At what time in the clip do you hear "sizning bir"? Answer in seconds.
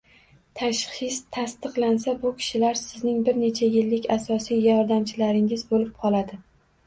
2.79-3.37